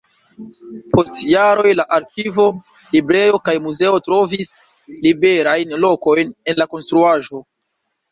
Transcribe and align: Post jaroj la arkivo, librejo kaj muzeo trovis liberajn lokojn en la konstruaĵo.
Post 0.93 1.17
jaroj 1.31 1.73
la 1.79 1.83
arkivo, 1.97 2.45
librejo 2.95 3.39
kaj 3.49 3.55
muzeo 3.65 3.99
trovis 4.07 4.49
liberajn 5.05 5.77
lokojn 5.85 6.33
en 6.53 6.59
la 6.63 6.69
konstruaĵo. 6.73 7.43